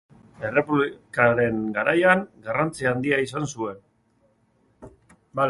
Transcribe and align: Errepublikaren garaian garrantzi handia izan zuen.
Errepublikaren 0.47 1.59
garaian 1.75 2.23
garrantzi 2.47 2.89
handia 2.93 3.21
izan 3.27 3.47
zuen. 3.53 4.91